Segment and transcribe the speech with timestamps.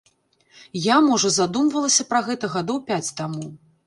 [0.85, 3.45] Я, можа, задумвалася пра гэта гадоў пяць таму.